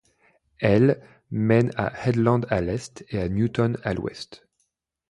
[0.61, 0.99] L',
[1.29, 4.47] mène à Headland, à l'est et à Newton, à l'ouest.